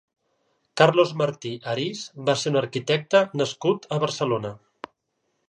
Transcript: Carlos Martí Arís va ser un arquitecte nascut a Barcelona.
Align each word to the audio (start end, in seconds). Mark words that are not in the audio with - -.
Carlos 0.81 1.11
Martí 1.21 1.51
Arís 1.73 2.01
va 2.31 2.35
ser 2.45 2.55
un 2.55 2.59
arquitecte 2.63 3.23
nascut 3.43 3.87
a 3.99 4.03
Barcelona. 4.07 4.55